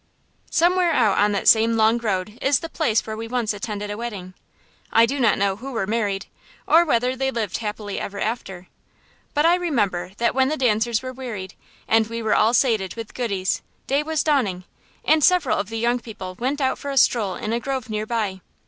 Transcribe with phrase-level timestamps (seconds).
[0.49, 3.97] Somewhere out on that same Long Road is the place where we once attended a
[3.97, 4.33] wedding.
[4.91, 6.25] I do not know who were married,
[6.65, 8.67] or whether they lived happily ever after;
[9.35, 11.53] but I remember that when the dancers were wearied,
[11.87, 14.63] and we were all sated with goodies, day was dawning,
[15.05, 18.07] and several of the young people went out for a stroll in a grove near
[18.07, 18.41] by.